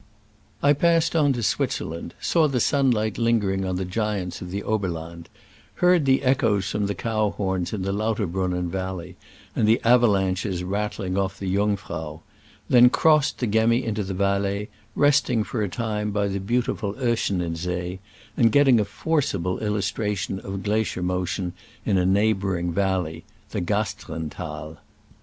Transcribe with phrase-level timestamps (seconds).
[0.63, 5.29] I passed on to Switzerland; saw the sunlight lingering on the giants of the Oberland;
[5.75, 9.15] heard the echoes from the cow horns in the Lauterbrunnen valley
[9.55, 12.21] and the avalanches rattling off the Jung frau;
[12.67, 16.95] and then crossed the Gemmi into the Valais, resting for a time by the beautiful
[16.97, 17.99] Oeschinen See,
[18.35, 21.53] and getting a forcible illustration of glacier motion
[21.85, 24.77] in a neighboring valley— the Gasteren Thai.